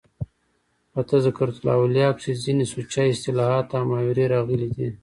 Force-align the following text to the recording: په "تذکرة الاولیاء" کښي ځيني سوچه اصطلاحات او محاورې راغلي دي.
په 0.91 0.99
"تذکرة 1.11 1.53
الاولیاء" 1.61 2.13
کښي 2.17 2.33
ځيني 2.43 2.65
سوچه 2.73 3.01
اصطلاحات 3.13 3.67
او 3.77 3.83
محاورې 3.89 4.25
راغلي 4.33 4.69
دي. 4.75 4.87